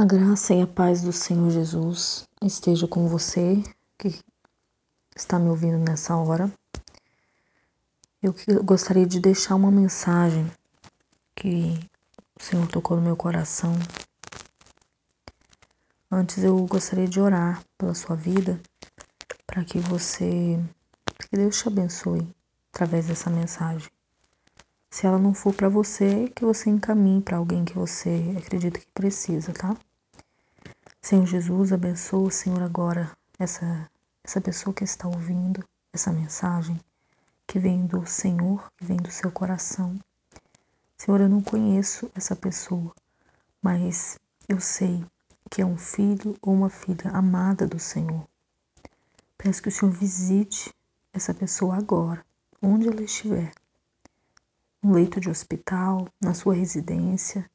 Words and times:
A 0.00 0.04
graça 0.04 0.54
e 0.54 0.62
a 0.62 0.66
paz 0.68 1.02
do 1.02 1.12
Senhor 1.12 1.50
Jesus 1.50 2.24
esteja 2.40 2.86
com 2.86 3.08
você 3.08 3.60
que 3.98 4.16
está 5.16 5.40
me 5.40 5.48
ouvindo 5.48 5.76
nessa 5.76 6.14
hora. 6.14 6.48
Eu 8.22 8.32
gostaria 8.62 9.04
de 9.04 9.18
deixar 9.18 9.56
uma 9.56 9.72
mensagem 9.72 10.48
que 11.34 11.76
o 12.38 12.44
Senhor 12.44 12.68
tocou 12.68 12.96
no 12.96 13.02
meu 13.02 13.16
coração. 13.16 13.74
Antes 16.08 16.44
eu 16.44 16.64
gostaria 16.66 17.08
de 17.08 17.20
orar 17.20 17.60
pela 17.76 17.92
sua 17.92 18.14
vida 18.14 18.60
para 19.48 19.64
que 19.64 19.80
você, 19.80 20.60
que 21.28 21.36
Deus 21.36 21.58
te 21.58 21.66
abençoe 21.66 22.24
através 22.72 23.08
dessa 23.08 23.28
mensagem. 23.30 23.90
Se 24.92 25.08
ela 25.08 25.18
não 25.18 25.34
for 25.34 25.52
para 25.52 25.68
você, 25.68 26.28
que 26.36 26.44
você 26.44 26.70
encaminhe 26.70 27.20
para 27.20 27.36
alguém 27.36 27.64
que 27.64 27.74
você 27.74 28.32
acredita 28.38 28.78
que 28.78 28.86
precisa, 28.94 29.52
tá? 29.52 29.76
Senhor 31.08 31.24
Jesus, 31.24 31.72
abençoa, 31.72 32.30
Senhor, 32.30 32.62
agora 32.62 33.10
essa, 33.38 33.90
essa 34.22 34.42
pessoa 34.42 34.74
que 34.74 34.84
está 34.84 35.08
ouvindo 35.08 35.66
essa 35.90 36.12
mensagem, 36.12 36.78
que 37.46 37.58
vem 37.58 37.86
do 37.86 38.04
Senhor, 38.04 38.70
que 38.76 38.84
vem 38.84 38.98
do 38.98 39.10
seu 39.10 39.32
coração. 39.32 39.98
Senhor, 40.98 41.22
eu 41.22 41.28
não 41.30 41.40
conheço 41.40 42.10
essa 42.14 42.36
pessoa, 42.36 42.94
mas 43.62 44.18
eu 44.46 44.60
sei 44.60 45.02
que 45.50 45.62
é 45.62 45.64
um 45.64 45.78
filho 45.78 46.36
ou 46.42 46.52
uma 46.52 46.68
filha 46.68 47.10
amada 47.10 47.66
do 47.66 47.78
Senhor. 47.78 48.28
Peço 49.38 49.62
que 49.62 49.70
o 49.70 49.72
Senhor 49.72 49.90
visite 49.90 50.70
essa 51.10 51.32
pessoa 51.32 51.78
agora, 51.78 52.22
onde 52.60 52.86
ela 52.86 53.00
estiver. 53.00 53.50
No 54.82 54.92
leito 54.92 55.18
de 55.18 55.30
hospital, 55.30 56.06
na 56.20 56.34
sua 56.34 56.52
residência, 56.52 57.50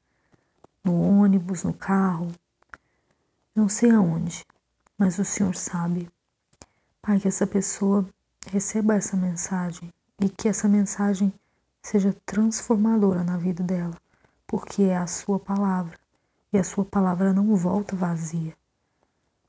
no 0.84 1.00
ônibus, 1.00 1.64
no 1.64 1.72
carro, 1.72 2.32
não 3.56 3.70
sei 3.70 3.92
aonde, 3.92 4.46
mas 4.98 5.20
o 5.20 5.26
Senhor 5.26 5.56
sabe. 5.56 6.10
Pai, 7.02 7.20
que 7.20 7.28
essa 7.28 7.46
pessoa 7.46 8.08
receba 8.48 8.96
essa 8.96 9.16
mensagem 9.16 9.94
e 10.20 10.30
que 10.30 10.48
essa 10.48 10.68
mensagem 10.68 11.34
seja 11.82 12.16
transformadora 12.26 13.24
na 13.24 13.38
vida 13.38 13.64
dela, 13.64 13.96
porque 14.48 14.84
é 14.84 14.98
a 14.98 15.08
Sua 15.08 15.40
palavra 15.40 16.00
e 16.52 16.58
a 16.58 16.64
Sua 16.64 16.86
palavra 16.86 17.34
não 17.34 17.56
volta 17.56 17.96
vazia, 17.96 18.56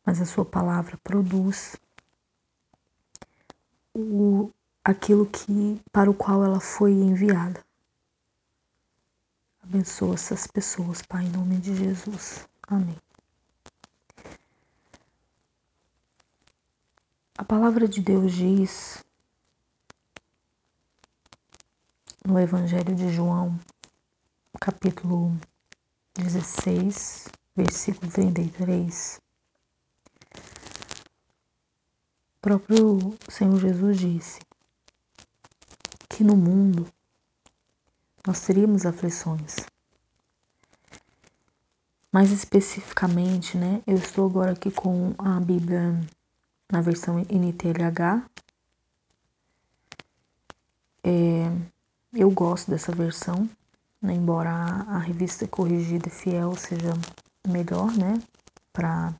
mas 0.04 0.20
a 0.20 0.26
Sua 0.26 0.44
palavra 0.44 0.98
produz 0.98 1.76
o, 3.94 4.50
aquilo 4.82 5.26
que 5.26 5.80
para 5.92 6.10
o 6.10 6.14
qual 6.14 6.44
ela 6.44 6.60
foi 6.60 6.92
enviada. 6.92 7.64
Abençoa 9.62 10.14
essas 10.14 10.46
pessoas, 10.46 11.00
Pai, 11.00 11.24
em 11.24 11.30
nome 11.30 11.56
de 11.56 11.74
Jesus. 11.74 12.46
Amém. 12.68 12.98
A 17.36 17.44
palavra 17.44 17.88
de 17.88 18.00
Deus 18.00 18.32
diz 18.32 19.04
no 22.24 22.38
Evangelho 22.38 22.94
de 22.94 23.12
João, 23.12 23.58
capítulo 24.60 25.36
16, 26.14 27.26
versículo 27.56 28.08
33. 28.12 29.20
O 32.36 32.40
próprio 32.40 33.18
Senhor 33.28 33.58
Jesus 33.58 33.98
disse 33.98 34.40
que 36.08 36.22
no 36.22 36.36
mundo 36.36 36.86
nós 38.24 38.46
teríamos 38.46 38.86
aflições. 38.86 39.56
Mais 42.12 42.30
especificamente, 42.30 43.58
né, 43.58 43.82
eu 43.88 43.96
estou 43.96 44.24
agora 44.30 44.52
aqui 44.52 44.70
com 44.70 45.16
a 45.18 45.40
Bíblia 45.40 46.00
na 46.72 46.80
versão 46.80 47.18
NTLH. 47.18 48.24
É, 51.02 51.44
eu 52.14 52.30
gosto 52.30 52.70
dessa 52.70 52.92
versão, 52.92 53.48
né, 54.00 54.14
embora 54.14 54.50
a, 54.50 54.96
a 54.96 54.98
revista 54.98 55.46
corrigida 55.46 56.08
fiel 56.08 56.54
seja 56.56 56.92
melhor, 57.46 57.92
né? 57.96 58.20
Para 58.72 59.14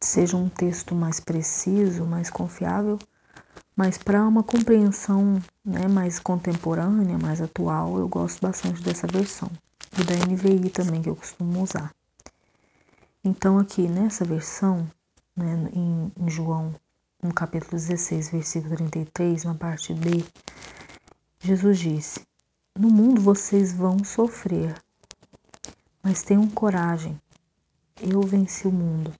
seja 0.00 0.36
um 0.36 0.48
texto 0.48 0.94
mais 0.94 1.18
preciso, 1.18 2.04
mais 2.04 2.30
confiável, 2.30 2.98
mas 3.76 3.98
para 3.98 4.26
uma 4.26 4.42
compreensão 4.42 5.42
né, 5.64 5.88
mais 5.88 6.18
contemporânea, 6.18 7.18
mais 7.18 7.40
atual, 7.40 7.98
eu 7.98 8.08
gosto 8.08 8.40
bastante 8.40 8.82
dessa 8.82 9.06
versão. 9.06 9.50
E 9.98 10.04
da 10.04 10.14
NVI 10.32 10.70
também, 10.70 11.02
que 11.02 11.08
eu 11.10 11.16
costumo 11.16 11.62
usar. 11.62 11.92
Então, 13.24 13.58
aqui 13.58 13.88
nessa 13.88 14.24
versão, 14.24 14.86
né, 15.36 15.70
em, 15.72 16.28
João, 16.28 16.74
no 17.22 17.32
capítulo 17.32 17.72
16, 17.72 18.30
versículo 18.30 18.76
33, 18.76 19.44
na 19.44 19.54
parte 19.54 19.94
B, 19.94 20.24
Jesus 21.40 21.78
disse: 21.78 22.20
No 22.78 22.88
mundo 22.88 23.20
vocês 23.20 23.72
vão 23.72 24.04
sofrer, 24.04 24.74
mas 26.02 26.22
tenham 26.22 26.48
coragem, 26.48 27.20
eu 28.00 28.20
venci 28.22 28.66
o 28.66 28.72
mundo. 28.72 29.12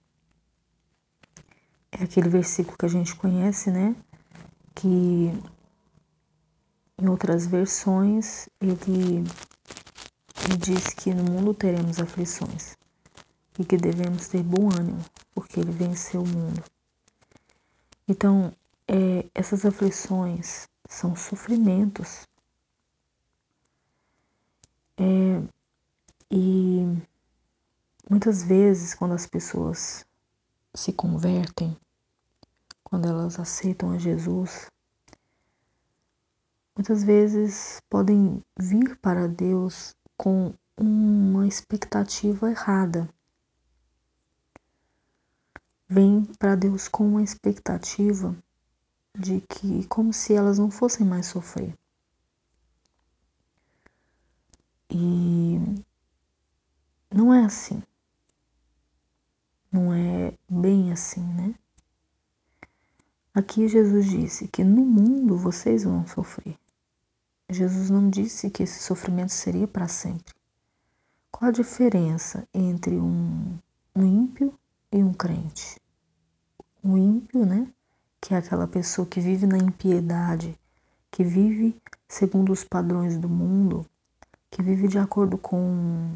É 1.90 2.04
aquele 2.04 2.28
versículo 2.28 2.76
que 2.76 2.86
a 2.86 2.88
gente 2.88 3.14
conhece, 3.14 3.70
né? 3.70 3.94
Que 4.74 5.32
em 7.02 7.08
outras 7.08 7.46
versões 7.46 8.48
ele, 8.60 9.24
ele 10.44 10.56
diz 10.58 10.94
que 10.94 11.12
no 11.12 11.24
mundo 11.24 11.52
teremos 11.52 11.98
aflições 11.98 12.76
e 13.58 13.64
que 13.64 13.76
devemos 13.76 14.28
ter 14.28 14.42
bom 14.42 14.68
ânimo, 14.72 15.04
porque 15.34 15.60
ele 15.60 15.72
venceu 15.72 16.22
o 16.22 16.28
mundo. 16.28 16.62
Então, 18.06 18.54
é, 18.86 19.28
essas 19.34 19.64
aflições 19.64 20.68
são 20.88 21.16
sofrimentos. 21.16 22.26
É, 24.98 25.42
e 26.30 26.80
muitas 28.08 28.42
vezes, 28.42 28.94
quando 28.94 29.14
as 29.14 29.26
pessoas 29.26 30.04
se 30.74 30.92
convertem, 30.92 31.76
quando 32.84 33.08
elas 33.08 33.38
aceitam 33.38 33.92
a 33.92 33.98
Jesus, 33.98 34.70
muitas 36.76 37.02
vezes 37.02 37.80
podem 37.88 38.42
vir 38.58 38.98
para 38.98 39.26
Deus 39.26 39.94
com 40.16 40.52
uma 40.76 41.46
expectativa 41.46 42.50
errada 42.50 43.08
vêm 45.92 46.24
para 46.38 46.54
Deus 46.54 46.88
com 46.88 47.06
uma 47.06 47.22
expectativa 47.22 48.34
de 49.14 49.42
que, 49.42 49.86
como 49.88 50.10
se 50.10 50.32
elas 50.32 50.58
não 50.58 50.70
fossem 50.70 51.06
mais 51.06 51.26
sofrer. 51.26 51.76
E 54.90 55.58
não 57.12 57.32
é 57.32 57.44
assim. 57.44 57.82
Não 59.70 59.92
é 59.92 60.32
bem 60.48 60.92
assim, 60.92 61.22
né? 61.22 61.54
Aqui 63.34 63.68
Jesus 63.68 64.06
disse 64.06 64.48
que 64.48 64.64
no 64.64 64.84
mundo 64.84 65.36
vocês 65.36 65.84
vão 65.84 66.06
sofrer. 66.06 66.56
Jesus 67.50 67.90
não 67.90 68.08
disse 68.08 68.50
que 68.50 68.62
esse 68.62 68.82
sofrimento 68.82 69.32
seria 69.32 69.68
para 69.68 69.88
sempre. 69.88 70.34
Qual 71.30 71.50
a 71.50 71.52
diferença 71.52 72.48
entre 72.52 72.96
um, 72.96 73.58
um 73.94 74.06
ímpio 74.06 74.58
e 74.90 75.02
um 75.02 75.12
crente? 75.12 75.81
O 76.84 76.96
ímpio, 76.96 77.46
né? 77.46 77.68
Que 78.20 78.34
é 78.34 78.38
aquela 78.38 78.66
pessoa 78.66 79.06
que 79.06 79.20
vive 79.20 79.46
na 79.46 79.56
impiedade, 79.56 80.58
que 81.12 81.22
vive 81.22 81.76
segundo 82.08 82.52
os 82.52 82.64
padrões 82.64 83.16
do 83.16 83.28
mundo, 83.28 83.86
que 84.50 84.62
vive 84.62 84.88
de 84.88 84.98
acordo 84.98 85.38
com 85.38 86.12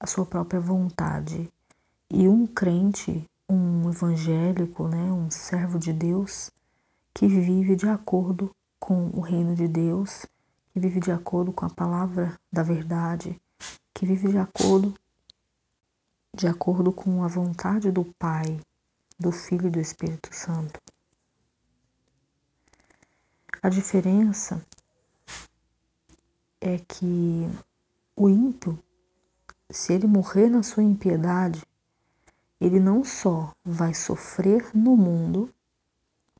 a 0.00 0.06
sua 0.06 0.24
própria 0.24 0.58
vontade. 0.58 1.52
E 2.08 2.26
um 2.26 2.46
crente, 2.46 3.28
um 3.46 3.90
evangélico, 3.90 4.88
né, 4.88 5.12
um 5.12 5.30
servo 5.30 5.78
de 5.78 5.92
Deus, 5.92 6.50
que 7.12 7.26
vive 7.26 7.76
de 7.76 7.86
acordo 7.86 8.50
com 8.78 9.10
o 9.12 9.20
reino 9.20 9.54
de 9.54 9.68
Deus, 9.68 10.24
que 10.72 10.80
vive 10.80 10.98
de 10.98 11.12
acordo 11.12 11.52
com 11.52 11.66
a 11.66 11.70
palavra 11.70 12.40
da 12.50 12.62
verdade, 12.62 13.38
que 13.92 14.06
vive 14.06 14.30
de 14.30 14.38
acordo 14.38 14.94
de 16.34 16.46
acordo 16.46 16.90
com 16.90 17.22
a 17.22 17.28
vontade 17.28 17.90
do 17.90 18.04
Pai, 18.18 18.58
do 19.20 19.30
Filho 19.30 19.66
e 19.66 19.70
do 19.70 19.78
Espírito 19.78 20.34
Santo. 20.34 20.80
A 23.62 23.68
diferença 23.68 24.66
é 26.58 26.78
que 26.78 27.46
o 28.16 28.30
ímpio, 28.30 28.82
se 29.68 29.92
ele 29.92 30.06
morrer 30.06 30.48
na 30.48 30.62
sua 30.62 30.82
impiedade, 30.82 31.62
ele 32.58 32.80
não 32.80 33.04
só 33.04 33.54
vai 33.62 33.92
sofrer 33.92 34.74
no 34.74 34.96
mundo, 34.96 35.52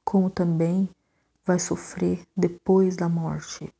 como 0.02 0.30
também 0.30 0.88
vai 1.44 1.58
sofrer 1.58 2.26
depois 2.34 2.96
da 2.96 3.10
morte. 3.10 3.70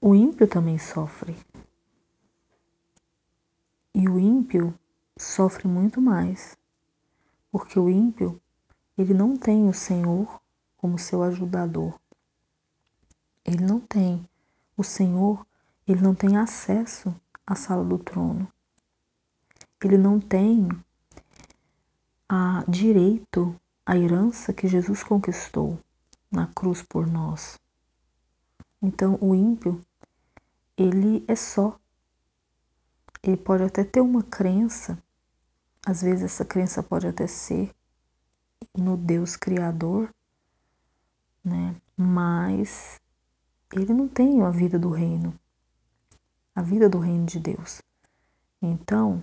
O 0.00 0.14
ímpio 0.14 0.48
também 0.48 0.78
sofre, 0.78 1.36
ímpio 4.48 4.74
sofre 5.18 5.68
muito 5.68 6.00
mais, 6.00 6.56
porque 7.50 7.78
o 7.78 7.90
ímpio 7.90 8.40
ele 8.96 9.12
não 9.12 9.36
tem 9.36 9.68
o 9.68 9.74
Senhor 9.74 10.40
como 10.76 10.98
seu 10.98 11.22
ajudador. 11.22 11.98
Ele 13.44 13.64
não 13.64 13.80
tem 13.80 14.28
o 14.76 14.84
Senhor, 14.84 15.46
ele 15.86 16.00
não 16.00 16.14
tem 16.14 16.36
acesso 16.36 17.14
à 17.46 17.54
sala 17.54 17.84
do 17.84 17.98
trono. 17.98 18.46
Ele 19.82 19.96
não 19.96 20.18
tem 20.20 20.68
a 22.28 22.64
direito 22.68 23.58
à 23.86 23.96
herança 23.96 24.52
que 24.52 24.68
Jesus 24.68 25.02
conquistou 25.02 25.78
na 26.30 26.46
cruz 26.48 26.82
por 26.82 27.06
nós. 27.06 27.58
Então, 28.82 29.18
o 29.20 29.34
ímpio, 29.34 29.84
ele 30.76 31.24
é 31.26 31.34
só. 31.34 31.78
Ele 33.22 33.36
pode 33.36 33.64
até 33.64 33.82
ter 33.82 34.00
uma 34.00 34.22
crença, 34.22 35.02
às 35.88 36.02
vezes 36.02 36.24
essa 36.24 36.44
crença 36.44 36.82
pode 36.82 37.06
até 37.06 37.26
ser 37.26 37.74
no 38.76 38.94
Deus 38.94 39.36
Criador, 39.36 40.14
né? 41.42 41.74
Mas 41.96 43.00
ele 43.72 43.94
não 43.94 44.06
tem 44.06 44.42
a 44.42 44.50
vida 44.50 44.78
do 44.78 44.90
reino, 44.90 45.34
a 46.54 46.60
vida 46.60 46.90
do 46.90 46.98
reino 46.98 47.24
de 47.24 47.40
Deus. 47.40 47.80
Então, 48.60 49.22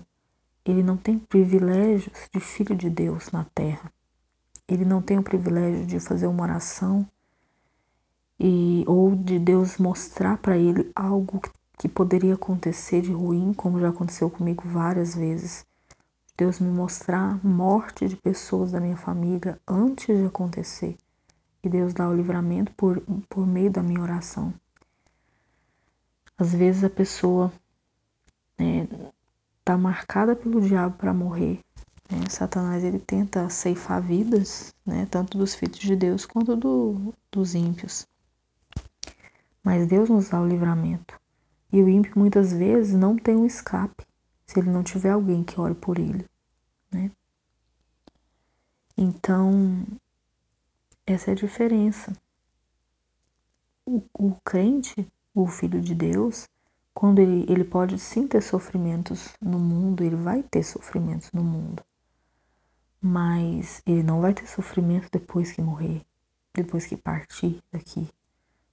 ele 0.66 0.82
não 0.82 0.98
tem 0.98 1.20
privilégios 1.20 2.28
de 2.34 2.40
filho 2.40 2.76
de 2.76 2.90
Deus 2.90 3.30
na 3.30 3.44
terra. 3.44 3.94
Ele 4.68 4.86
não 4.86 5.04
tem 5.04 5.20
o 5.20 5.24
privilégio 5.24 5.86
de 5.86 6.00
fazer 6.00 6.26
uma 6.26 6.42
oração 6.42 7.08
e 8.40 8.84
ou 8.88 9.16
de 9.16 9.38
Deus 9.38 9.78
mostrar 9.78 10.40
para 10.40 10.58
ele 10.58 10.92
algo 10.96 11.40
que 11.78 11.88
poderia 11.88 12.34
acontecer 12.34 13.04
de 13.04 13.12
ruim, 13.12 13.54
como 13.54 13.80
já 13.80 13.90
aconteceu 13.90 14.32
comigo 14.32 14.64
várias 14.68 15.14
vezes. 15.14 15.64
Deus 16.38 16.60
me 16.60 16.70
mostrar 16.70 17.40
morte 17.46 18.10
de 18.10 18.18
pessoas 18.18 18.74
da 18.74 18.82
minha 18.82 18.98
família 18.98 19.58
antes 19.66 20.18
de 20.18 20.26
acontecer. 20.26 20.98
E 21.64 21.70
Deus 21.70 21.94
dá 21.94 22.10
o 22.10 22.16
livramento 22.16 22.74
por, 22.74 23.02
por 23.30 23.48
meio 23.48 23.72
da 23.72 23.82
minha 23.82 24.02
oração. 24.02 24.54
Às 26.38 26.54
vezes 26.54 26.84
a 26.84 26.90
pessoa 26.90 27.54
está 28.58 29.78
né, 29.78 29.82
marcada 29.82 30.36
pelo 30.36 30.60
diabo 30.60 30.98
para 30.98 31.14
morrer. 31.14 31.62
Né? 32.12 32.28
Satanás 32.30 32.84
ele 32.84 33.00
tenta 33.00 33.50
ceifar 33.50 34.02
vidas, 34.02 34.76
né, 34.86 35.08
tanto 35.10 35.38
dos 35.38 35.56
filhos 35.56 35.80
de 35.80 35.96
Deus 35.96 36.26
quanto 36.26 36.58
do, 36.58 37.14
dos 37.32 37.56
ímpios. 37.56 38.06
Mas 39.64 39.88
Deus 39.88 40.10
nos 40.10 40.28
dá 40.28 40.42
o 40.42 40.48
livramento. 40.48 41.18
E 41.72 41.82
o 41.82 41.88
ímpio 41.88 42.12
muitas 42.18 42.52
vezes 42.52 42.94
não 42.94 43.16
tem 43.16 43.38
um 43.38 43.46
escape 43.46 44.06
se 44.56 44.62
ele 44.62 44.70
não 44.70 44.84
tiver 44.84 45.10
alguém 45.10 45.44
que 45.44 45.60
ore 45.60 45.76
por 45.76 46.00
ele, 46.00 46.26
né? 46.90 47.12
Então, 48.98 49.86
essa 51.06 51.32
é 51.32 51.34
a 51.34 51.36
diferença. 51.36 52.14
O, 53.86 54.02
o 54.18 54.36
crente, 54.46 55.06
o 55.34 55.46
filho 55.46 55.82
de 55.82 55.94
Deus, 55.94 56.48
quando 56.94 57.20
ele, 57.20 57.46
ele 57.52 57.66
pode 57.66 58.00
sim 58.00 58.26
ter 58.26 58.42
sofrimentos 58.42 59.36
no 59.42 59.60
mundo, 59.60 60.02
ele 60.02 60.16
vai 60.16 60.42
ter 60.42 60.64
sofrimentos 60.64 61.30
no 61.34 61.44
mundo, 61.44 61.84
mas 63.02 63.84
ele 63.86 64.04
não 64.04 64.22
vai 64.22 64.34
ter 64.34 64.48
sofrimento 64.48 65.10
depois 65.12 65.52
que 65.52 65.62
morrer, 65.62 66.02
depois 66.54 66.86
que 66.86 66.96
partir 66.96 67.62
daqui, 67.74 68.08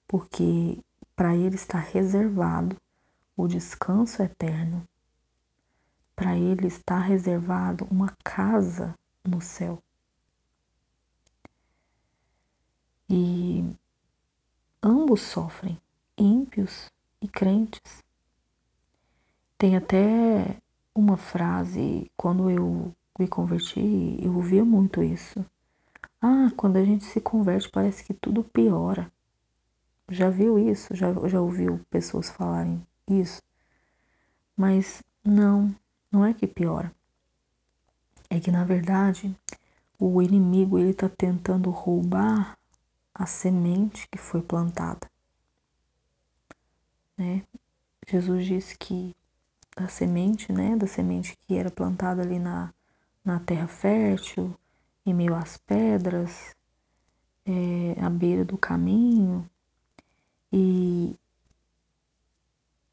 porque 0.07 0.79
para 1.13 1.35
ele 1.35 1.55
está 1.55 1.77
reservado 1.77 2.77
o 3.35 3.49
descanso 3.49 4.23
eterno. 4.23 4.87
Para 6.15 6.37
ele 6.37 6.67
está 6.67 6.99
reservado 6.99 7.87
uma 7.89 8.15
casa 8.23 8.93
no 9.23 9.41
céu. 9.41 9.81
E 13.09 13.63
ambos 14.81 15.21
sofrem, 15.21 15.79
ímpios 16.17 16.91
e 17.21 17.27
crentes. 17.27 18.03
Tem 19.57 19.75
até 19.75 20.57
uma 20.95 21.17
frase, 21.17 22.11
quando 22.17 22.49
eu 22.49 22.93
me 23.17 23.27
converti, 23.27 24.19
eu 24.21 24.35
ouvia 24.35 24.63
muito 24.63 25.01
isso. 25.01 25.45
Ah, 26.21 26.51
quando 26.55 26.77
a 26.77 26.83
gente 26.83 27.03
se 27.05 27.19
converte 27.19 27.69
parece 27.69 28.03
que 28.03 28.13
tudo 28.13 28.43
piora. 28.43 29.11
Já 30.09 30.29
viu 30.29 30.59
isso? 30.59 30.95
Já, 30.95 31.13
já 31.27 31.41
ouviu 31.41 31.79
pessoas 31.89 32.29
falarem 32.29 32.85
isso? 33.07 33.41
Mas 34.55 35.01
não, 35.23 35.73
não 36.13 36.23
é 36.23 36.33
que 36.33 36.47
piora. 36.47 36.93
É 38.29 38.39
que 38.39 38.51
na 38.51 38.63
verdade 38.63 39.35
o 39.99 40.21
inimigo 40.21 40.77
ele 40.77 40.91
está 40.91 41.09
tentando 41.09 41.69
roubar 41.71 42.57
a 43.13 43.25
semente 43.25 44.07
que 44.07 44.17
foi 44.17 44.41
plantada. 44.41 45.09
Né? 47.17 47.43
Jesus 48.07 48.45
disse 48.45 48.77
que 48.77 49.15
a 49.75 49.87
semente, 49.87 50.51
né, 50.51 50.75
da 50.75 50.87
semente 50.87 51.35
que 51.47 51.55
era 51.55 51.71
plantada 51.71 52.21
ali 52.21 52.37
na, 52.37 52.73
na 53.23 53.39
terra 53.39 53.67
fértil, 53.67 54.55
em 55.05 55.13
meio 55.13 55.35
às 55.35 55.57
pedras, 55.57 56.55
é, 57.45 57.99
à 57.99 58.09
beira 58.09 58.45
do 58.45 58.57
caminho, 58.57 59.49
e, 60.51 61.15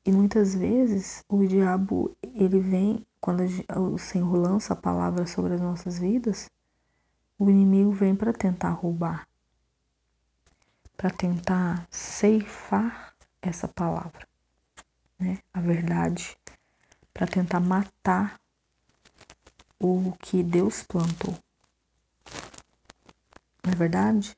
e 0.05 0.12
muitas 0.12 0.55
vezes 0.55 1.22
o 1.28 1.46
diabo, 1.46 2.17
ele 2.22 2.58
vem, 2.58 3.06
quando 3.20 3.43
o 3.76 3.99
Senhor 3.99 4.34
lança 4.34 4.72
a 4.72 4.76
palavra 4.76 5.26
sobre 5.26 5.55
as 5.55 5.61
nossas 5.61 5.99
vidas, 5.99 6.50
o 7.38 7.50
inimigo 7.50 7.93
vem 7.93 8.17
para 8.17 8.32
tentar 8.32 8.70
roubar, 8.70 9.28
para 10.96 11.11
tentar 11.11 11.87
ceifar 11.90 13.14
essa 13.43 13.69
palavra, 13.69 14.26
né? 15.19 15.38
A 15.52 15.61
verdade, 15.61 16.37
para 17.12 17.26
tentar 17.26 17.61
matar 17.61 18.40
o 19.78 20.12
que 20.20 20.43
Deus 20.43 20.82
plantou. 20.82 21.34
Não 23.64 23.72
é 23.72 23.75
verdade? 23.75 24.37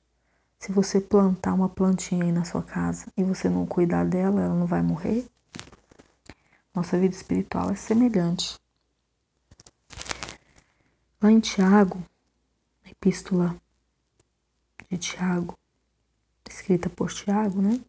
Se 0.58 0.70
você 0.70 1.00
plantar 1.00 1.54
uma 1.54 1.68
plantinha 1.68 2.24
aí 2.24 2.30
na 2.30 2.44
sua 2.44 2.62
casa 2.62 3.12
e 3.16 3.24
você 3.24 3.48
não 3.48 3.66
cuidar 3.66 4.04
dela, 4.04 4.40
ela 4.40 4.54
não 4.54 4.66
vai 4.66 4.80
morrer? 4.80 5.28
Nossa 6.72 6.96
vida 6.98 7.14
espiritual 7.14 7.70
é 7.70 7.74
semelhante. 7.74 8.61
Lá 11.22 11.30
em 11.30 11.38
Tiago, 11.38 12.04
epístola 12.84 13.56
de 14.90 14.98
Tiago, 14.98 15.56
escrita 16.50 16.90
por 16.90 17.12
Tiago, 17.12 17.62
né? 17.62 17.80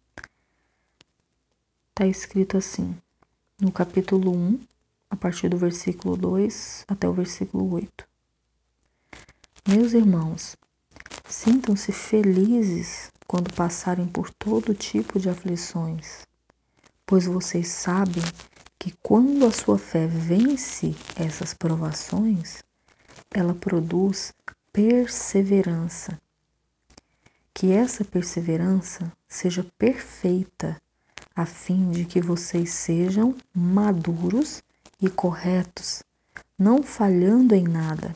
Está 1.89 2.05
escrito 2.05 2.57
assim, 2.57 2.95
no 3.59 3.71
capítulo 3.71 4.31
1, 4.31 4.59
a 5.09 5.15
partir 5.15 5.49
do 5.49 5.57
versículo 5.57 6.15
2 6.15 6.85
até 6.87 7.09
o 7.09 7.13
versículo 7.13 7.73
8. 7.73 8.07
Meus 9.67 9.93
irmãos, 9.93 10.55
Sintam-se 11.27 11.91
felizes 11.91 13.11
quando 13.25 13.51
passarem 13.55 14.07
por 14.07 14.29
todo 14.29 14.75
tipo 14.75 15.19
de 15.19 15.29
aflições, 15.29 16.27
pois 17.03 17.25
vocês 17.25 17.69
sabem 17.69 18.23
que 18.77 18.93
quando 19.01 19.47
a 19.47 19.51
sua 19.51 19.79
fé 19.79 20.05
vence 20.05 20.95
essas 21.15 21.55
provações, 21.55 22.61
ela 23.33 23.53
produz 23.53 24.33
perseverança. 24.71 26.19
Que 27.53 27.71
essa 27.71 28.05
perseverança 28.05 29.11
seja 29.27 29.65
perfeita, 29.77 30.79
a 31.35 31.45
fim 31.45 31.89
de 31.89 32.05
que 32.05 32.21
vocês 32.21 32.71
sejam 32.71 33.35
maduros 33.53 34.63
e 35.01 35.09
corretos, 35.09 36.03
não 36.57 36.83
falhando 36.83 37.55
em 37.55 37.63
nada. 37.63 38.15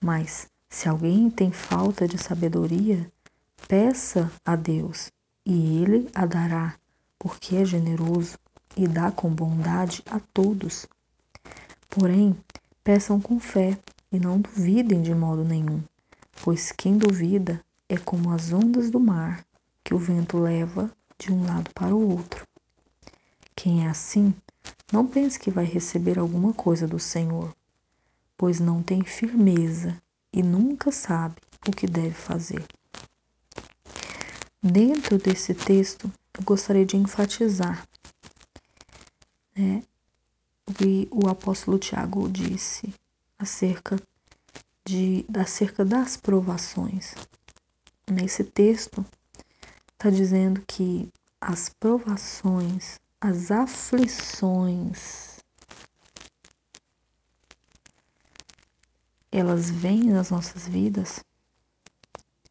Mas 0.00 0.46
se 0.68 0.88
alguém 0.88 1.30
tem 1.30 1.50
falta 1.50 2.06
de 2.06 2.18
sabedoria, 2.18 3.10
peça 3.66 4.30
a 4.44 4.56
Deus 4.56 5.10
e 5.44 5.82
Ele 5.82 6.08
a 6.14 6.26
dará, 6.26 6.74
porque 7.18 7.56
é 7.56 7.64
generoso 7.64 8.38
e 8.76 8.86
dá 8.86 9.10
com 9.10 9.30
bondade 9.30 10.02
a 10.10 10.20
todos. 10.20 10.86
Porém, 11.88 12.36
peçam 12.82 13.20
com 13.20 13.38
fé 13.38 13.78
e 14.12 14.20
não 14.20 14.40
duvidem 14.40 15.00
de 15.00 15.14
modo 15.14 15.42
nenhum, 15.42 15.82
pois 16.42 16.70
quem 16.70 16.98
duvida 16.98 17.64
é 17.88 17.96
como 17.96 18.30
as 18.30 18.52
ondas 18.52 18.90
do 18.90 19.00
mar 19.00 19.44
que 19.82 19.94
o 19.94 19.98
vento 19.98 20.38
leva 20.38 20.90
de 21.18 21.32
um 21.32 21.46
lado 21.46 21.70
para 21.74 21.94
o 21.94 22.10
outro. 22.10 22.46
Quem 23.56 23.86
é 23.86 23.88
assim, 23.88 24.34
não 24.92 25.06
pense 25.06 25.38
que 25.38 25.50
vai 25.50 25.64
receber 25.64 26.18
alguma 26.18 26.52
coisa 26.52 26.86
do 26.86 26.98
Senhor, 26.98 27.54
pois 28.36 28.60
não 28.60 28.82
tem 28.82 29.02
firmeza 29.02 30.00
e 30.32 30.42
nunca 30.42 30.92
sabe 30.92 31.36
o 31.66 31.70
que 31.70 31.86
deve 31.86 32.14
fazer. 32.14 32.64
Dentro 34.62 35.18
desse 35.18 35.54
texto, 35.54 36.12
eu 36.34 36.44
gostaria 36.44 36.86
de 36.86 36.96
enfatizar 36.96 37.86
né, 39.56 39.82
que 40.76 41.08
o 41.10 41.28
apóstolo 41.28 41.78
Tiago 41.78 42.28
disse 42.28 42.92
acerca, 43.42 44.00
de, 44.86 45.26
acerca 45.36 45.84
das 45.84 46.16
provações. 46.16 47.14
Nesse 48.08 48.44
texto, 48.44 49.04
está 49.92 50.10
dizendo 50.10 50.62
que 50.66 51.08
as 51.40 51.68
provações, 51.68 53.00
as 53.20 53.50
aflições, 53.50 55.40
elas 59.32 59.70
vêm 59.70 60.10
nas 60.12 60.30
nossas 60.30 60.68
vidas, 60.68 61.24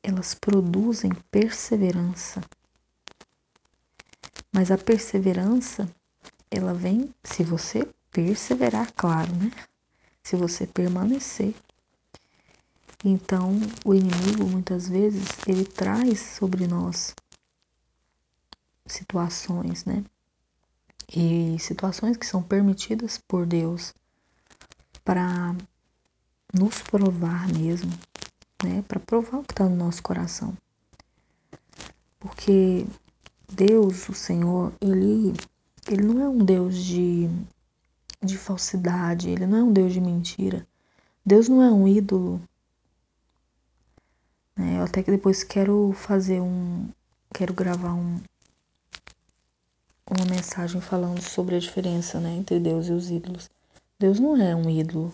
elas 0.04 0.36
produzem 0.36 1.12
perseverança. 1.30 2.44
Mas 4.54 4.72
a 4.72 4.78
perseverança, 4.78 5.90
ela 6.50 6.74
vem 6.74 7.14
se 7.24 7.44
você 7.44 7.88
perseverar, 8.12 8.92
claro, 8.94 9.34
né? 9.34 9.71
Se 10.24 10.36
você 10.36 10.66
permanecer. 10.68 11.56
Então, 13.04 13.52
o 13.84 13.94
inimigo 13.94 14.46
muitas 14.46 14.88
vezes 14.88 15.28
ele 15.48 15.66
traz 15.66 16.20
sobre 16.20 16.68
nós 16.68 17.16
situações, 18.86 19.86
né? 19.86 20.04
E 21.14 21.58
situações 21.60 22.16
que 22.16 22.26
são 22.26 22.42
permitidas 22.44 23.18
por 23.28 23.46
Deus 23.46 23.94
para 25.04 25.56
nos 26.54 26.82
provar 26.82 27.48
mesmo, 27.48 27.92
né? 28.64 28.84
Para 28.88 29.00
provar 29.00 29.40
o 29.40 29.44
que 29.44 29.54
está 29.54 29.68
no 29.68 29.76
nosso 29.76 30.04
coração. 30.04 30.56
Porque 32.20 32.86
Deus, 33.52 34.08
o 34.08 34.14
Senhor, 34.14 34.72
ele, 34.80 35.34
ele 35.88 36.04
não 36.04 36.22
é 36.22 36.30
um 36.30 36.38
Deus 36.38 36.76
de, 36.76 37.30
de 38.22 38.38
falsidade, 38.38 39.30
ele 39.30 39.48
não 39.48 39.58
é 39.58 39.64
um 39.64 39.74
Deus 39.74 39.94
de 39.94 40.00
mentira. 40.00 40.66
Deus 41.26 41.50
não 41.50 41.62
é 41.62 41.72
um 41.72 41.88
ídolo. 41.88 42.42
Né? 44.56 44.80
Eu 44.80 44.84
até 44.84 45.02
que 45.02 45.12
depois 45.12 45.44
quero 45.44 45.92
fazer 45.94 46.40
um. 46.40 46.88
Quero 47.34 47.54
gravar 47.54 47.94
um, 47.94 48.20
uma 50.10 50.26
mensagem 50.30 50.82
falando 50.82 51.22
sobre 51.22 51.56
a 51.56 51.60
diferença 51.60 52.20
né, 52.20 52.36
entre 52.36 52.60
Deus 52.60 52.88
e 52.88 52.92
os 52.92 53.10
ídolos. 53.10 53.50
Deus 53.98 54.20
não 54.20 54.36
é 54.36 54.56
um 54.56 54.70
ídolo. 54.70 55.14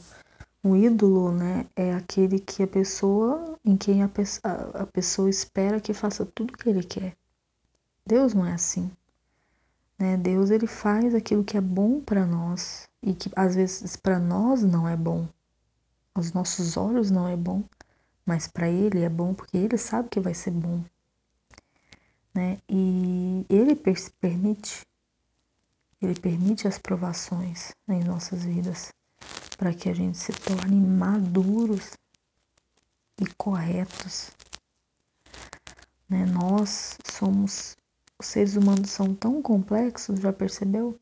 Um 0.64 0.76
ídolo, 0.76 1.32
né, 1.32 1.66
é 1.76 1.94
aquele 1.94 2.40
que 2.40 2.64
a 2.64 2.68
pessoa, 2.68 3.58
em 3.64 3.78
quem 3.78 4.02
a, 4.02 4.10
a 4.74 4.86
pessoa 4.88 5.30
espera 5.30 5.80
que 5.80 5.94
faça 5.94 6.26
tudo 6.26 6.54
o 6.54 6.58
que 6.58 6.70
ele 6.70 6.84
quer. 6.84 7.16
Deus 8.06 8.34
não 8.34 8.46
é 8.46 8.54
assim. 8.54 8.90
Né? 10.00 10.18
Deus 10.18 10.50
ele 10.50 10.66
faz 10.66 11.14
aquilo 11.14 11.44
que 11.44 11.56
é 11.56 11.62
bom 11.62 12.02
para 12.02 12.26
nós 12.26 12.87
e 13.02 13.14
que 13.14 13.30
às 13.36 13.56
vezes 13.56 13.96
para 13.96 14.20
nós 14.20 14.64
não 14.64 14.88
é 14.88 14.96
bom. 14.96 15.28
Aos 16.14 16.32
nossos 16.34 16.78
olhos 16.78 17.12
não 17.12 17.28
é 17.28 17.36
bom, 17.36 17.64
mas 18.26 18.48
para 18.48 18.68
ele 18.68 19.04
é 19.04 19.10
bom 19.10 19.34
porque 19.34 19.58
ele 19.58 19.78
sabe 19.78 20.10
que 20.10 20.20
vai 20.20 20.34
ser 20.34 20.52
bom. 20.52 20.84
Né? 22.34 22.60
E 22.70 23.46
ele 23.50 23.76
permite, 24.20 24.86
ele 26.02 26.20
permite 26.20 26.68
as 26.68 26.78
provações 26.78 27.72
em 27.88 28.04
nossas 28.04 28.44
vidas 28.44 28.92
para 29.58 29.74
que 29.74 29.90
a 29.90 29.94
gente 29.94 30.18
se 30.18 30.32
torne 30.32 30.80
maduros 30.80 31.94
e 33.20 33.26
corretos. 33.38 34.32
Né? 36.10 36.26
Nós 36.26 36.98
somos, 37.06 37.76
os 38.20 38.28
seres 38.28 38.56
humanos 38.56 38.90
são 38.90 39.14
tão 39.16 39.42
complexos, 39.42 40.20
já 40.20 40.32
percebeu? 40.32 41.00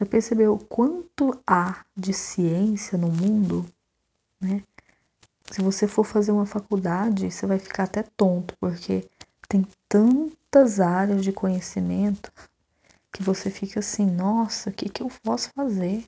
Já 0.00 0.06
percebeu 0.06 0.58
quanto 0.68 1.38
há 1.46 1.84
de 1.96 2.12
ciência 2.12 2.96
no 2.96 3.08
mundo? 3.08 3.66
Né? 4.40 4.62
Se 5.50 5.60
você 5.60 5.88
for 5.88 6.04
fazer 6.04 6.32
uma 6.32 6.46
faculdade, 6.46 7.30
você 7.30 7.46
vai 7.46 7.58
ficar 7.58 7.84
até 7.84 8.02
tonto, 8.16 8.54
porque 8.60 9.08
tem 9.48 9.66
tantas 9.88 10.78
áreas 10.78 11.24
de 11.24 11.32
conhecimento 11.32 12.30
que 13.12 13.22
você 13.22 13.50
fica 13.50 13.80
assim, 13.80 14.06
nossa, 14.06 14.70
o 14.70 14.72
que, 14.72 14.88
que 14.88 15.02
eu 15.02 15.10
posso 15.22 15.50
fazer? 15.50 16.04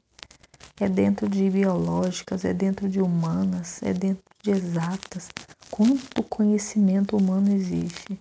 é 0.81 0.89
dentro 0.89 1.29
de 1.29 1.51
biológicas, 1.51 2.43
é 2.43 2.55
dentro 2.55 2.89
de 2.89 3.03
humanas, 3.03 3.83
é 3.83 3.93
dentro 3.93 4.25
de 4.43 4.51
exatas. 4.51 5.29
Quanto 5.71 6.23
conhecimento 6.23 7.17
humano 7.17 7.53
existe? 7.53 8.19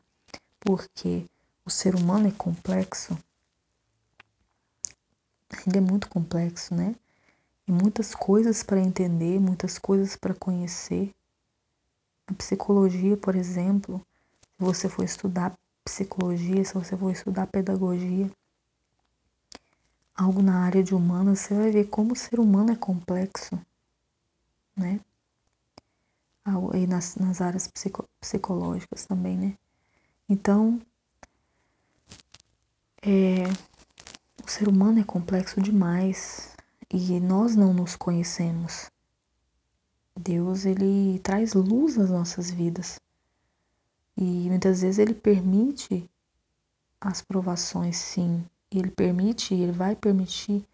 Porque 0.60 1.26
o 1.66 1.70
ser 1.70 1.96
humano 1.96 2.28
é 2.28 2.32
complexo. 2.32 3.18
Ele 5.68 5.78
é 5.78 5.82
muito 5.82 6.10
complexo, 6.10 6.76
né? 6.76 6.96
E 7.68 7.72
muitas 7.72 8.16
coisas 8.16 8.64
para 8.64 8.80
entender, 8.80 9.40
muitas 9.40 9.78
coisas 9.78 10.16
para 10.16 10.34
conhecer. 10.34 11.14
A 12.28 12.34
psicologia, 12.34 13.18
por 13.18 13.36
exemplo, 13.36 14.02
se 14.42 14.64
você 14.64 14.90
for 14.90 15.04
estudar 15.04 15.58
psicologia, 15.84 16.64
se 16.64 16.74
você 16.74 16.96
for 16.96 17.12
estudar 17.12 17.48
pedagogia, 17.48 18.30
algo 20.16 20.42
na 20.42 20.66
área 20.66 20.84
de 20.84 20.94
humanas, 20.94 21.40
você 21.40 21.54
vai 21.54 21.72
ver 21.72 21.86
como 21.86 22.14
o 22.14 22.16
ser 22.16 22.40
humano 22.40 22.72
é 22.72 22.76
complexo, 22.76 23.60
né? 24.76 25.00
E 26.74 26.88
nas, 26.88 27.16
nas 27.16 27.42
áreas 27.42 27.68
psico, 27.68 28.06
psicológicas 28.20 29.06
também, 29.06 29.38
né? 29.38 29.58
Então, 30.28 30.82
é, 33.02 33.44
o 34.50 34.52
ser 34.52 34.68
humano 34.68 35.00
é 35.00 35.04
complexo 35.04 35.62
demais 35.62 36.56
e 36.92 37.20
nós 37.20 37.56
não 37.56 37.72
nos 37.72 37.96
conhecemos. 37.96 38.90
Deus, 40.20 40.66
ele 40.66 41.20
traz 41.20 41.54
luz 41.54 42.00
às 42.00 42.10
nossas 42.10 42.50
vidas. 42.50 43.00
E 44.18 44.50
muitas 44.50 44.82
vezes 44.82 44.98
ele 44.98 45.14
permite 45.14 46.10
as 47.00 47.22
provações, 47.22 47.98
sim, 47.98 48.44
ele 48.72 48.90
permite, 48.90 49.54
ele 49.54 49.72
vai 49.72 49.96
permitir 49.96 50.66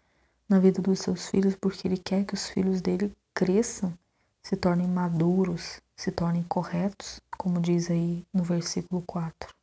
na 0.48 0.58
vida 0.58 0.80
dos 0.80 1.00
seus 1.00 1.28
filhos 1.28 1.54
porque 1.54 1.86
ele 1.86 1.98
quer 1.98 2.24
que 2.24 2.32
os 2.32 2.48
filhos 2.48 2.80
dele 2.80 3.14
cresçam, 3.34 3.92
se 4.42 4.56
tornem 4.56 4.88
maduros, 4.88 5.82
se 5.94 6.10
tornem 6.10 6.42
corretos, 6.44 7.20
como 7.36 7.60
diz 7.60 7.90
aí 7.90 8.24
no 8.32 8.42
versículo 8.42 9.02
4. 9.02 9.54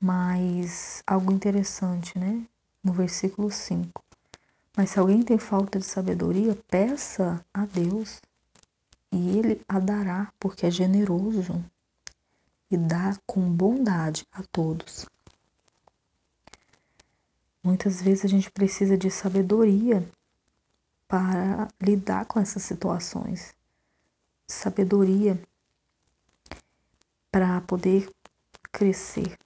Mas 0.00 1.02
algo 1.06 1.32
interessante, 1.32 2.18
né? 2.18 2.46
No 2.82 2.92
versículo 2.92 3.50
5. 3.50 4.04
Mas 4.76 4.90
se 4.90 4.98
alguém 4.98 5.22
tem 5.22 5.38
falta 5.38 5.78
de 5.78 5.86
sabedoria, 5.86 6.54
peça 6.68 7.44
a 7.52 7.64
Deus 7.64 8.20
e 9.10 9.38
ele 9.38 9.60
a 9.66 9.78
dará, 9.78 10.32
porque 10.38 10.66
é 10.66 10.70
generoso 10.70 11.64
e 12.70 12.76
dá 12.76 13.16
com 13.26 13.50
bondade 13.50 14.26
a 14.32 14.42
todos. 14.42 15.06
Muitas 17.62 18.02
vezes 18.02 18.24
a 18.24 18.28
gente 18.28 18.50
precisa 18.50 18.96
de 18.96 19.10
sabedoria 19.10 20.08
para 21.08 21.68
lidar 21.80 22.26
com 22.26 22.38
essas 22.38 22.62
situações. 22.62 23.54
Sabedoria 24.46 25.40
para 27.30 27.60
poder 27.62 28.10
crescer. 28.70 29.36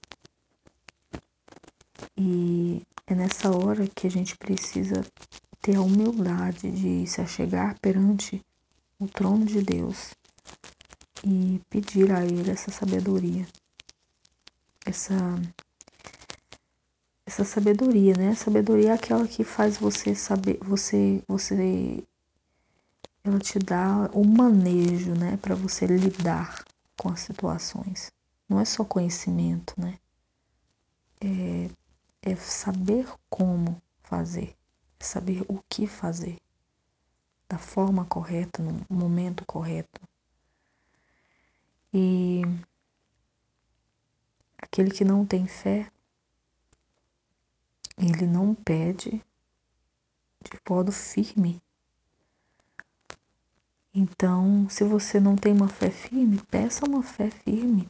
E 2.23 2.83
é 3.07 3.15
nessa 3.15 3.51
hora 3.51 3.87
que 3.87 4.05
a 4.05 4.09
gente 4.11 4.37
precisa 4.37 5.07
ter 5.59 5.75
a 5.75 5.81
humildade 5.81 6.69
de 6.69 7.07
se 7.07 7.19
achegar 7.19 7.79
perante 7.79 8.39
o 8.99 9.07
trono 9.07 9.43
de 9.43 9.59
Deus 9.59 10.11
e 11.25 11.59
pedir 11.67 12.11
a 12.11 12.23
Ele 12.23 12.51
essa 12.51 12.69
sabedoria, 12.69 13.47
essa 14.85 15.15
essa 17.25 17.43
sabedoria, 17.43 18.15
né? 18.15 18.35
Sabedoria 18.35 18.89
é 18.89 18.93
aquela 18.93 19.27
que 19.27 19.43
faz 19.43 19.79
você 19.79 20.13
saber, 20.13 20.59
você, 20.61 21.23
você, 21.27 22.03
ela 23.23 23.39
te 23.39 23.57
dá 23.57 24.11
o 24.13 24.23
manejo, 24.23 25.15
né, 25.15 25.37
para 25.37 25.55
você 25.55 25.87
lidar 25.87 26.67
com 26.97 27.09
as 27.09 27.21
situações. 27.21 28.11
Não 28.47 28.59
é 28.59 28.65
só 28.65 28.83
conhecimento, 28.83 29.73
né? 29.79 29.97
É, 31.19 31.69
é 32.21 32.35
saber 32.35 33.07
como 33.29 33.81
fazer, 34.03 34.55
é 34.99 35.03
saber 35.03 35.43
o 35.47 35.61
que 35.69 35.87
fazer 35.87 36.37
da 37.49 37.57
forma 37.57 38.05
correta, 38.05 38.63
no 38.63 38.85
momento 38.89 39.45
correto. 39.45 40.01
E 41.93 42.41
aquele 44.57 44.91
que 44.91 45.03
não 45.03 45.25
tem 45.25 45.47
fé 45.47 45.91
ele 47.97 48.25
não 48.25 48.55
pede 48.55 49.23
de 50.41 50.59
modo 50.67 50.91
firme. 50.91 51.61
Então, 53.93 54.67
se 54.69 54.83
você 54.83 55.19
não 55.19 55.35
tem 55.35 55.53
uma 55.53 55.67
fé 55.67 55.91
firme, 55.91 56.41
peça 56.49 56.85
uma 56.85 57.03
fé 57.03 57.29
firme. 57.29 57.89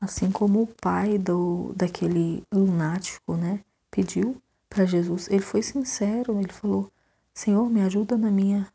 Assim 0.00 0.32
como 0.32 0.62
o 0.62 0.66
pai 0.66 1.18
do 1.18 1.72
daquele 1.76 2.42
lunático, 2.50 3.36
né, 3.36 3.62
pediu 3.90 4.40
para 4.68 4.86
Jesus. 4.86 5.28
Ele 5.28 5.42
foi 5.42 5.62
sincero, 5.62 6.38
ele 6.38 6.52
falou: 6.52 6.90
Senhor, 7.34 7.68
me 7.68 7.82
ajuda 7.82 8.16
na 8.16 8.30
minha, 8.30 8.72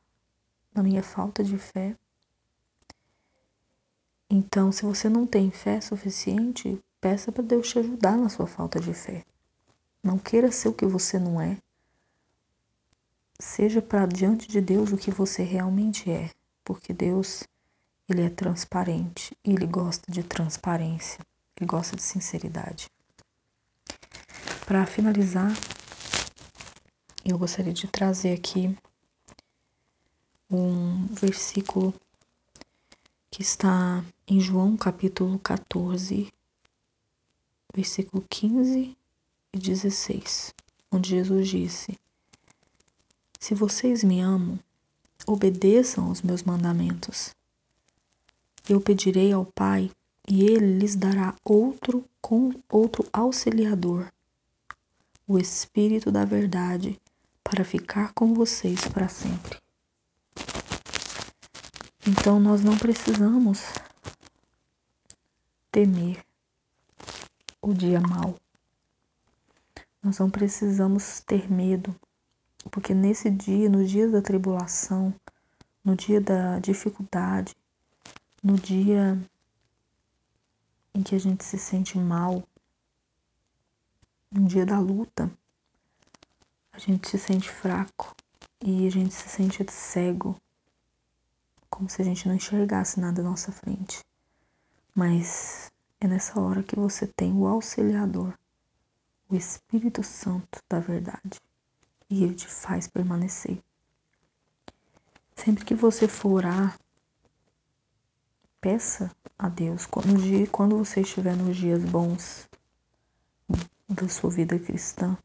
na 0.74 0.84
minha 0.84 1.02
falta 1.02 1.44
de 1.44 1.58
fé. 1.58 1.96
Então, 4.30 4.72
se 4.72 4.84
você 4.84 5.08
não 5.08 5.26
tem 5.26 5.50
fé 5.50 5.80
suficiente, 5.80 6.80
peça 7.00 7.32
para 7.32 7.44
Deus 7.44 7.70
te 7.70 7.80
ajudar 7.80 8.18
na 8.18 8.30
sua 8.30 8.48
falta 8.48 8.80
de 8.80 8.94
fé. 8.94 9.24
Não 10.04 10.18
queira 10.20 10.52
ser 10.52 10.70
o 10.70 10.74
que 10.74 10.86
você 10.86 11.18
não 11.18 11.40
é. 11.42 11.58
Seja 13.40 13.82
para 13.82 14.06
diante 14.06 14.48
de 14.48 14.62
Deus 14.62 14.92
o 14.92 14.98
que 14.98 15.12
você 15.12 15.44
realmente 15.44 16.10
é, 16.12 16.32
porque 16.64 16.94
Deus 16.94 17.44
ele 18.08 18.22
é 18.22 18.30
transparente 18.30 19.36
e 19.44 19.52
ele 19.52 19.66
gosta 19.66 20.12
de 20.12 20.24
transparência, 20.24 21.20
ele 21.58 21.68
gosta 21.68 21.96
de 21.96 22.04
sinceridade. 22.04 22.90
Para 24.66 24.86
finalizar, 24.86 25.52
eu 27.24 27.38
gostaria 27.38 27.74
de 27.74 27.88
trazer 27.88 28.34
aqui 28.34 28.76
um 30.50 31.08
versículo 31.08 31.94
que 33.32 33.42
está 33.42 34.04
em 34.28 34.40
João 34.40 34.78
capítulo 34.78 35.38
14, 35.40 36.32
versículo 37.76 38.24
15 38.30 38.96
e 39.54 39.60
16, 39.60 40.54
onde 40.92 41.10
Jesus 41.10 41.50
disse: 41.50 42.00
Se 43.40 43.54
vocês 43.54 44.04
me 44.04 44.22
amam, 44.22 44.58
obedeçam 45.28 46.06
aos 46.06 46.22
meus 46.22 46.44
mandamentos. 46.44 47.35
Eu 48.68 48.82
pedirei 48.82 49.32
ao 49.32 49.46
Pai 49.46 49.92
e 50.28 50.44
ele 50.44 50.80
lhes 50.80 50.96
dará 50.96 51.36
outro 51.44 52.04
com 52.20 52.52
outro 52.68 53.08
auxiliador, 53.14 54.12
o 55.28 55.38
Espírito 55.38 56.12
da 56.12 56.26
verdade, 56.26 57.00
para 57.44 57.64
ficar 57.64 58.12
com 58.14 58.34
vocês 58.34 58.82
para 58.88 59.08
sempre. 59.08 59.60
Então 62.08 62.40
nós 62.40 62.64
não 62.64 62.76
precisamos 62.76 63.62
temer 65.72 66.26
o 67.62 67.74
dia 67.74 68.00
mau. 68.00 68.36
Nós 70.02 70.18
não 70.18 70.30
precisamos 70.30 71.20
ter 71.20 71.52
medo, 71.52 71.96
porque 72.72 72.94
nesse 72.94 73.30
dia, 73.30 73.70
no 73.70 73.86
dia 73.86 74.08
da 74.08 74.22
tribulação, 74.22 75.14
no 75.84 75.96
dia 75.96 76.22
da 76.22 76.60
dificuldade, 76.60 77.56
no 78.46 78.54
dia 78.60 79.20
em 80.94 81.02
que 81.02 81.16
a 81.16 81.20
gente 81.20 81.44
se 81.44 81.58
sente 81.58 81.98
mal, 81.98 82.48
no 84.32 84.48
dia 84.48 84.64
da 84.64 84.78
luta, 84.78 85.32
a 86.72 86.78
gente 86.78 87.10
se 87.10 87.18
sente 87.18 87.50
fraco 87.50 88.16
e 88.62 88.86
a 88.86 88.92
gente 88.92 89.16
se 89.16 89.28
sente 89.28 89.66
cego 89.72 90.40
como 91.72 91.90
se 91.90 92.04
a 92.04 92.06
gente 92.06 92.28
não 92.28 92.36
enxergasse 92.36 93.00
nada 93.00 93.20
à 93.20 93.26
nossa 93.26 93.52
frente. 93.52 94.06
Mas 94.94 95.72
é 96.00 96.08
nessa 96.08 96.40
hora 96.40 96.62
que 96.62 96.76
você 96.76 97.08
tem 97.08 97.34
o 97.34 97.48
auxiliador, 97.48 98.38
o 99.28 99.36
Espírito 99.36 100.04
Santo 100.04 100.62
da 100.70 100.80
verdade, 100.80 101.42
e 102.08 102.24
ele 102.24 102.36
te 102.36 102.46
faz 102.46 102.88
permanecer. 102.88 103.60
Sempre 105.36 105.66
que 105.66 105.74
você 105.74 106.08
for 106.08 106.34
orar, 106.34 106.80
peça 108.66 109.12
a 109.38 109.48
Deus, 109.48 109.88
no 110.08 110.18
dia, 110.18 110.48
quando 110.48 110.76
você 110.76 111.02
estiver 111.02 111.36
nos 111.36 111.56
dias 111.56 111.86
bons 111.86 112.50
da 113.88 114.10
sua 114.10 114.32
vida 114.32 114.58
cristã, 114.58 115.16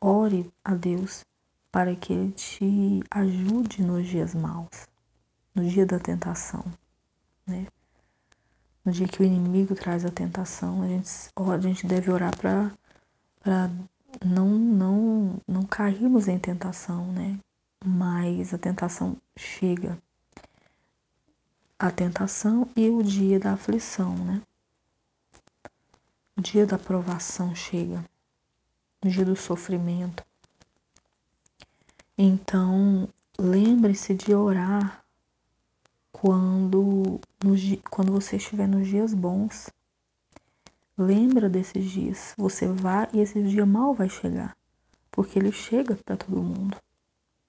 ore 0.00 0.48
a 0.62 0.72
Deus 0.72 1.24
para 1.72 1.96
que 1.96 2.12
Ele 2.12 2.30
te 2.30 3.02
ajude 3.10 3.82
nos 3.82 4.06
dias 4.06 4.36
maus 4.36 4.86
no 5.52 5.68
dia 5.68 5.84
da 5.84 5.98
tentação, 5.98 6.64
né? 7.44 7.66
No 8.84 8.92
dia 8.92 9.08
que 9.08 9.20
o 9.20 9.24
inimigo 9.24 9.74
traz 9.74 10.04
a 10.04 10.10
tentação, 10.10 10.82
a 10.82 10.86
gente, 10.86 11.10
a 11.34 11.58
gente 11.58 11.88
deve 11.88 12.08
orar 12.12 12.36
para 12.38 13.68
não, 14.24 14.48
não, 14.48 15.40
não 15.48 15.64
cairmos 15.64 16.28
em 16.28 16.38
tentação, 16.38 17.04
né? 17.10 17.36
Mas 17.84 18.54
a 18.54 18.58
tentação 18.58 19.16
chega. 19.36 19.98
A 21.78 21.90
tentação 21.90 22.68
e 22.76 22.88
o 22.88 23.02
dia 23.02 23.40
da 23.40 23.54
aflição, 23.54 24.14
né? 24.16 24.40
O 26.36 26.40
dia 26.40 26.66
da 26.66 26.78
provação 26.78 27.54
chega. 27.54 28.04
O 29.04 29.08
dia 29.08 29.24
do 29.24 29.34
sofrimento. 29.34 30.24
Então, 32.16 33.08
lembre-se 33.36 34.14
de 34.14 34.32
orar 34.32 35.04
quando, 36.12 37.20
no, 37.42 37.54
quando 37.90 38.12
você 38.12 38.36
estiver 38.36 38.68
nos 38.68 38.86
dias 38.86 39.12
bons, 39.12 39.68
lembra 40.96 41.48
desses 41.50 41.90
dias. 41.90 42.34
Você 42.38 42.68
vai 42.68 43.08
e 43.12 43.20
esse 43.20 43.42
dia 43.42 43.66
mal 43.66 43.92
vai 43.92 44.08
chegar, 44.08 44.56
porque 45.10 45.38
ele 45.38 45.50
chega 45.50 45.96
para 45.96 46.16
todo 46.16 46.40
mundo. 46.40 46.76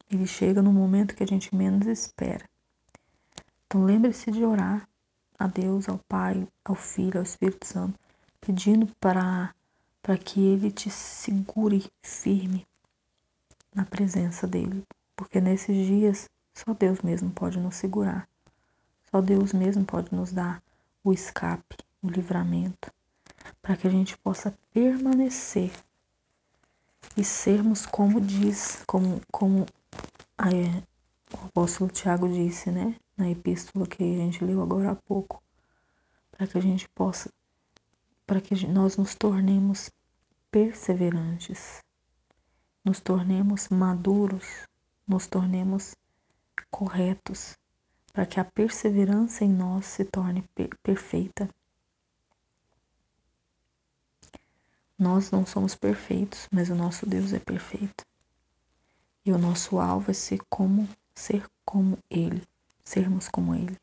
Ele 0.10 0.26
chega 0.26 0.64
no 0.64 0.74
momento 0.74 1.16
que 1.16 1.24
a 1.24 1.28
gente 1.28 1.56
menos 1.56 1.86
espera. 1.86 2.50
Então 3.68 3.84
lembre-se 3.84 4.32
de 4.32 4.44
orar 4.44 4.88
a 5.38 5.48
Deus, 5.48 5.90
ao 5.90 6.00
Pai, 6.08 6.48
ao 6.64 6.76
Filho, 6.76 7.18
ao 7.18 7.24
Espírito 7.24 7.66
Santo, 7.66 8.00
pedindo 8.40 8.88
para 9.00 9.54
para 10.02 10.20
que 10.20 10.40
ele 10.40 10.72
te 10.72 10.88
segure 10.92 11.92
firme 12.04 12.64
na 13.74 13.84
presença 13.84 14.46
dele, 14.46 14.84
porque 15.16 15.42
nesses 15.42 15.88
dias 15.88 16.30
só 16.54 16.76
Deus 16.76 17.02
mesmo 17.02 17.32
pode 17.32 17.60
nos 17.60 17.76
segurar. 17.76 18.30
Só 19.10 19.20
Deus 19.20 19.52
mesmo 19.52 19.84
pode 19.84 20.14
nos 20.14 20.32
dar 20.32 20.62
o 21.04 21.12
escape, 21.12 21.78
o 22.04 22.08
livramento, 22.08 22.94
para 23.64 23.76
que 23.76 23.88
a 23.88 23.90
gente 23.90 24.16
possa 24.20 24.56
permanecer 24.72 25.72
e 27.18 27.24
sermos 27.24 27.88
como 27.88 28.22
diz, 28.22 28.84
como, 28.86 29.20
como 29.32 29.66
é, 30.38 30.84
o 31.34 31.46
apóstolo 31.48 31.90
Tiago 31.90 32.30
disse, 32.30 32.70
né, 32.70 32.96
na 33.18 33.30
epístola 33.30 33.88
que 33.88 34.04
a 34.04 34.18
gente 34.18 34.44
leu 34.44 34.62
agora 34.62 34.92
há 34.92 34.96
pouco, 34.96 35.42
para 36.32 36.48
que 36.48 36.58
a 36.58 36.62
gente 36.62 36.88
possa, 36.90 37.32
para 38.26 38.42
que 38.42 38.68
nós 38.68 38.98
nos 38.98 39.16
tornemos 39.16 39.90
perseverantes, 40.52 41.82
nos 42.84 43.00
tornemos 43.00 43.70
maduros, 43.70 44.46
nos 45.08 45.28
tornemos 45.28 45.96
corretos 46.70 47.58
para 48.16 48.26
que 48.26 48.40
a 48.40 48.46
perseverança 48.46 49.44
em 49.44 49.50
nós 49.50 49.86
se 49.88 50.06
torne 50.06 50.42
perfeita. 50.82 51.50
Nós 54.98 55.30
não 55.32 55.46
somos 55.46 55.76
perfeitos, 55.76 56.48
mas 56.50 56.70
o 56.70 56.76
nosso 56.76 57.06
Deus 57.06 57.34
é 57.34 57.40
perfeito. 57.40 58.06
E 59.26 59.34
o 59.34 59.38
nosso 59.38 59.80
alvo 59.80 60.12
é 60.12 60.14
ser 60.14 60.40
como 60.50 60.88
ser 61.14 61.46
como 61.66 61.98
ele, 62.10 62.42
sermos 62.86 63.28
como 63.28 63.54
ele. 63.54 63.78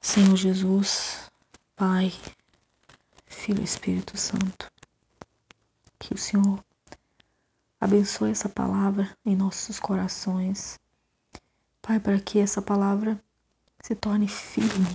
Senhor 0.00 0.36
Jesus, 0.36 1.30
Pai, 1.76 2.12
Filho 3.26 3.60
e 3.60 3.64
Espírito 3.64 4.16
Santo, 4.16 4.72
que 5.98 6.14
o 6.14 6.18
Senhor 6.18 6.64
Abençoe 7.78 8.30
essa 8.30 8.48
palavra 8.48 9.14
em 9.24 9.36
nossos 9.36 9.78
corações. 9.78 10.78
Pai, 11.82 12.00
para 12.00 12.18
que 12.18 12.38
essa 12.38 12.62
palavra 12.62 13.20
se 13.82 13.94
torne 13.94 14.26
firme. 14.26 14.88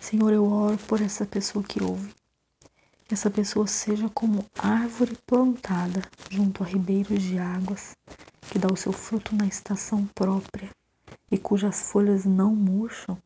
Senhor, 0.00 0.32
eu 0.32 0.50
oro 0.50 0.78
por 0.78 1.02
essa 1.02 1.26
pessoa 1.26 1.62
que 1.62 1.82
ouve. 1.82 2.14
Que 3.06 3.12
essa 3.12 3.30
pessoa 3.30 3.66
seja 3.66 4.08
como 4.08 4.44
árvore 4.58 5.18
plantada 5.26 6.02
junto 6.30 6.64
a 6.64 6.66
ribeiros 6.66 7.22
de 7.22 7.38
águas, 7.38 7.94
que 8.54 8.58
dá 8.60 8.72
o 8.72 8.76
seu 8.76 8.92
fruto 8.92 9.34
na 9.34 9.48
estação 9.48 10.06
própria 10.14 10.70
e 11.28 11.36
cujas 11.36 11.90
folhas 11.90 12.24
não 12.24 12.54
murcham, 12.54 13.20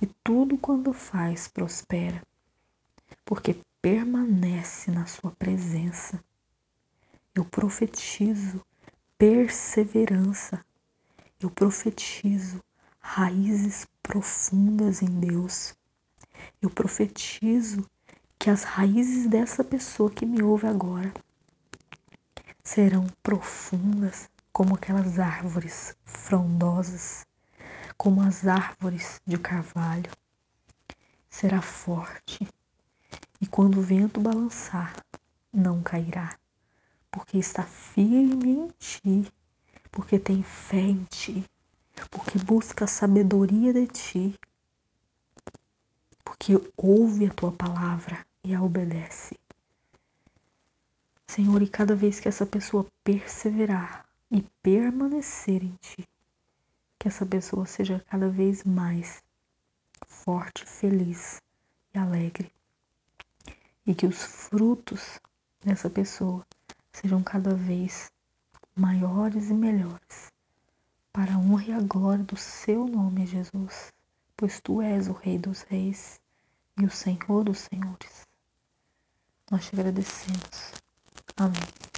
e 0.00 0.06
tudo 0.22 0.56
quando 0.56 0.92
faz 0.92 1.48
prospera, 1.48 2.22
porque 3.24 3.56
permanece 3.82 4.92
na 4.92 5.06
sua 5.06 5.32
presença 5.32 6.22
eu 7.34 7.44
profetizo 7.44 8.64
perseverança. 9.18 10.64
Eu 11.40 11.50
profetizo 11.50 12.62
raízes 13.00 13.88
profundas 14.04 15.02
em 15.02 15.18
Deus. 15.18 15.74
Eu 16.62 16.70
profetizo 16.70 17.84
que 18.38 18.48
as 18.48 18.62
raízes 18.62 19.26
dessa 19.26 19.64
pessoa 19.64 20.12
que 20.12 20.24
me 20.24 20.44
ouve 20.44 20.68
agora 20.68 21.12
serão 22.62 23.04
profundas 23.20 24.28
como 24.54 24.76
aquelas 24.76 25.18
árvores 25.18 25.96
frondosas, 26.04 27.26
como 27.96 28.22
as 28.22 28.46
árvores 28.46 29.20
de 29.26 29.36
carvalho. 29.36 30.12
Será 31.28 31.60
forte 31.60 32.48
E 33.40 33.48
quando 33.48 33.78
o 33.78 33.82
vento 33.82 34.20
balançar, 34.20 35.04
não 35.52 35.82
cairá, 35.82 36.38
porque 37.10 37.36
está 37.36 37.64
firme 37.64 38.50
em 38.50 38.68
ti, 38.78 39.32
porque 39.90 40.20
tem 40.20 40.44
fé 40.44 40.82
em 40.82 41.02
ti, 41.10 41.44
porque 42.08 42.38
busca 42.38 42.84
a 42.84 42.88
sabedoria 42.88 43.72
de 43.72 43.88
ti, 43.88 44.38
porque 46.24 46.52
ouve 46.76 47.26
a 47.26 47.34
tua 47.34 47.50
palavra 47.50 48.24
e 48.44 48.54
a 48.54 48.62
obedece. 48.62 49.36
Senhor, 51.26 51.60
e 51.60 51.68
cada 51.68 51.96
vez 51.96 52.20
que 52.20 52.28
essa 52.28 52.46
pessoa 52.46 52.86
perseverar 53.02 54.04
e 54.30 54.42
permanecer 54.62 55.62
em 55.62 55.74
ti, 55.80 56.08
que 56.98 57.08
essa 57.08 57.24
pessoa 57.24 57.66
seja 57.66 58.04
cada 58.08 58.28
vez 58.28 58.64
mais 58.64 59.22
forte, 60.06 60.64
feliz 60.64 61.40
e 61.94 61.98
alegre. 61.98 62.52
E 63.86 63.94
que 63.94 64.06
os 64.06 64.22
frutos 64.22 65.20
dessa 65.62 65.90
pessoa 65.90 66.46
sejam 66.92 67.22
cada 67.22 67.54
vez 67.54 68.10
maiores 68.74 69.50
e 69.50 69.54
melhores, 69.54 70.32
para 71.12 71.34
a 71.34 71.38
honra 71.38 71.64
e 71.64 71.72
a 71.72 71.80
glória 71.80 72.24
do 72.24 72.36
seu 72.36 72.86
nome, 72.88 73.26
Jesus, 73.26 73.92
pois 74.36 74.60
tu 74.60 74.82
és 74.82 75.08
o 75.08 75.12
Rei 75.12 75.38
dos 75.38 75.62
Reis 75.62 76.20
e 76.78 76.84
o 76.84 76.90
Senhor 76.90 77.44
dos 77.44 77.58
Senhores. 77.58 78.26
Nós 79.50 79.66
te 79.66 79.76
agradecemos. 79.76 80.72
Amém. 81.36 81.93